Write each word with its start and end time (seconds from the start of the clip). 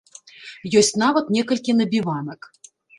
Ёсць 0.81 0.91
нават 1.03 1.31
некалькі 1.37 1.79
набіванак. 1.79 2.55